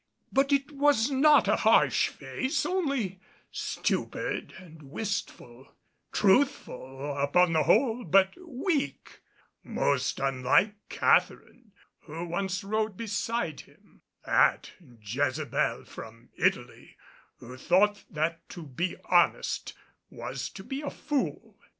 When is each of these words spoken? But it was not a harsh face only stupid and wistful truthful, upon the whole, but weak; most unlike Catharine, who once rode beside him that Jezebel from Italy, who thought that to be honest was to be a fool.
But 0.33 0.51
it 0.51 0.71
was 0.71 1.11
not 1.11 1.47
a 1.47 1.57
harsh 1.57 2.07
face 2.07 2.65
only 2.65 3.19
stupid 3.51 4.51
and 4.57 4.81
wistful 4.81 5.75
truthful, 6.11 7.15
upon 7.19 7.53
the 7.53 7.61
whole, 7.61 8.03
but 8.03 8.33
weak; 8.43 9.19
most 9.63 10.19
unlike 10.19 10.73
Catharine, 10.89 11.73
who 11.99 12.25
once 12.25 12.63
rode 12.63 12.97
beside 12.97 13.59
him 13.59 14.01
that 14.25 14.71
Jezebel 15.03 15.85
from 15.85 16.29
Italy, 16.35 16.97
who 17.37 17.55
thought 17.55 18.03
that 18.09 18.49
to 18.49 18.63
be 18.65 18.95
honest 19.05 19.73
was 20.09 20.49
to 20.49 20.63
be 20.63 20.81
a 20.81 20.89
fool. 20.89 21.59